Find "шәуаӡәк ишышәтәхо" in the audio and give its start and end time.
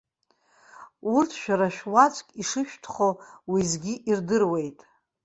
1.75-3.09